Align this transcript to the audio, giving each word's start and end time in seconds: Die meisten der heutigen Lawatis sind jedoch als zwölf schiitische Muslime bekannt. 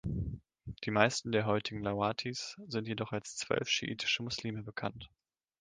Die 0.83 0.89
meisten 0.89 1.31
der 1.31 1.45
heutigen 1.45 1.83
Lawatis 1.83 2.57
sind 2.67 2.87
jedoch 2.87 3.11
als 3.11 3.35
zwölf 3.35 3.69
schiitische 3.69 4.23
Muslime 4.23 4.63
bekannt. 4.63 5.11